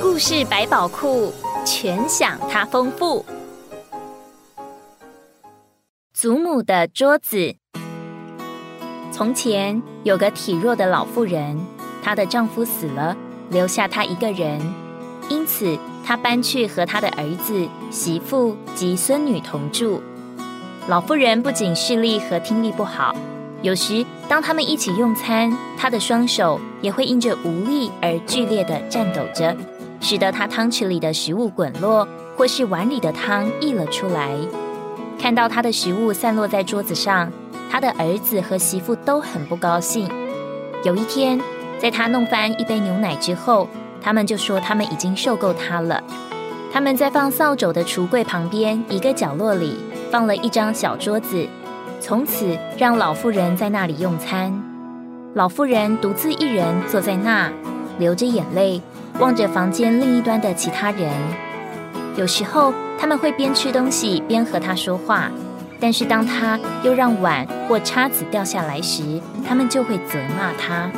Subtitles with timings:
[0.00, 1.32] 故事百宝库
[1.64, 3.24] 全享它丰富。
[6.12, 7.56] 祖母的桌子。
[9.10, 11.58] 从前有个体弱的老妇人，
[12.02, 13.16] 她的丈夫死了，
[13.50, 14.60] 留下她一个人，
[15.28, 20.02] 因此她搬去和她的儿子、媳妇及孙女同住。
[20.88, 23.14] 老妇人不仅视力和听力不好，
[23.62, 29.56] 有时当他们一起用餐，她的双手也会因着无力而剧烈的颤抖着，
[30.02, 32.06] 使得他汤匙里的食物滚落，
[32.36, 34.36] 或是碗里的汤溢了出来。
[35.18, 37.32] 看到他的食物散落在桌子上，
[37.70, 40.10] 他的儿子和媳妇都很不高兴。
[40.84, 41.40] 有一天，
[41.78, 43.68] 在他弄翻一杯牛奶之后，
[44.02, 46.02] 他们就说他们已经受够他了。
[46.72, 49.76] 他们在放扫帚的橱柜旁边一个角落里
[50.10, 51.46] 放了一张小桌子，
[52.00, 54.52] 从此让老妇人在那里用餐。
[55.34, 57.52] 老妇人独自一人坐在那，
[57.98, 58.82] 流着眼泪，
[59.18, 61.10] 望着房间另一端的其他人。
[62.16, 62.72] 有时候。
[63.02, 65.28] 他们会边吃东西边和他说话，
[65.80, 70.88] 但是当他又让碗或叉子掉下来时，他们就会责骂他。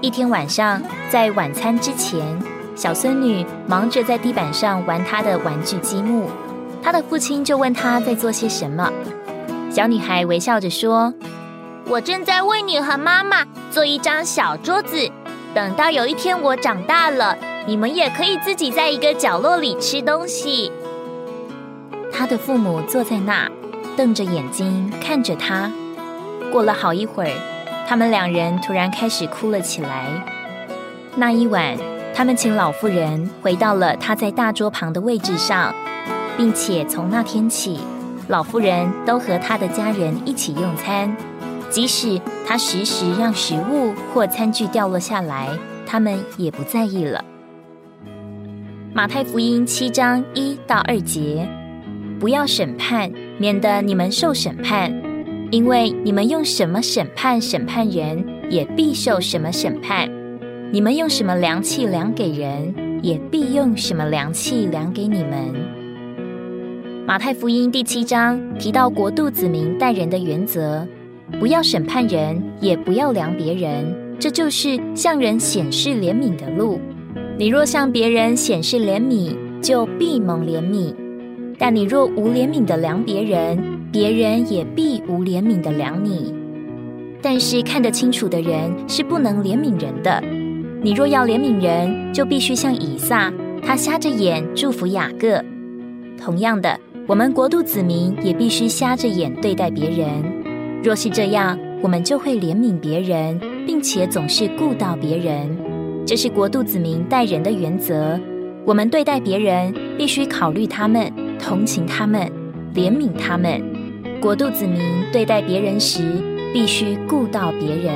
[0.00, 2.26] 一天晚上，在晚餐之前，
[2.74, 6.28] 小孙女忙着在地板上玩她的玩具积木，
[6.82, 8.90] 她的父亲就问她在做些什么。
[9.70, 11.14] 小女孩微笑着说
[11.86, 15.08] ：“我正在为你和妈妈做一张小桌子，
[15.54, 20.70] 等到有一天我长大了，你们也可以自己在一个角落里吃东西。”
[22.12, 23.50] 他的父母坐在那，
[23.96, 25.70] 瞪着眼睛看着他。
[26.52, 27.30] 过了好一会儿，
[27.86, 30.06] 他们两人突然开始哭了起来。
[31.14, 31.76] 那一晚，
[32.14, 35.74] 他们请老妇人回到了他在大桌旁的位置上，
[36.36, 37.80] 并且从那天起，
[38.28, 41.14] 老妇人都和他的家人一起用餐，
[41.76, 45.50] 即使他时时让食物或餐具掉落下来，
[45.86, 47.22] 他们也不在意了。
[48.94, 51.46] 马太福音七章一到二节。
[52.18, 54.90] 不要审判，免得你们受审判。
[55.50, 60.08] 因为你们用什么审判审判人，也必受什么审判；
[60.72, 65.54] 你们用什么量器量给人，也必用什么量器量给你们。
[67.06, 70.88] 马太福音第七章提到国度子民待人的原则：
[71.38, 73.94] 不要审判人，也不要量别人。
[74.18, 76.80] 这就是向人显示怜悯的路。
[77.38, 80.94] 你若向别人显示怜悯，就必蒙怜悯。
[81.58, 83.58] 但你若无怜悯的量别人，
[83.92, 86.34] 别人也必无怜悯的量你。
[87.20, 90.22] 但是看得清楚的人是不能怜悯人的。
[90.82, 93.32] 你若要怜悯人，就必须像以撒，
[93.62, 95.42] 他瞎着眼祝福雅各。
[96.18, 100.45] 同样的，我们国度子民也必须瞎着眼对待别人。
[100.86, 103.36] 若是这样，我们就会怜悯别人，
[103.66, 105.58] 并且总是顾到别人。
[106.06, 108.16] 这是国度子民待人的原则。
[108.64, 111.12] 我们对待别人，必须考虑他们。
[111.40, 112.30] 同情他们，
[112.72, 113.60] 怜悯他们。
[114.20, 114.80] 国度子民
[115.10, 116.22] 对待别人时，
[116.54, 117.92] 必须顾到别人。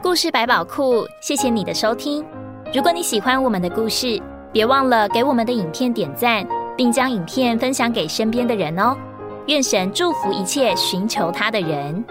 [0.00, 2.24] 故事百宝库，谢谢你的收听。
[2.72, 4.22] 如果你喜欢我们的故事，
[4.56, 6.42] 别忘了给我们的影片点赞，
[6.74, 8.96] 并将影片分享给身边的人哦。
[9.48, 12.02] 愿神祝福一切寻求他的人。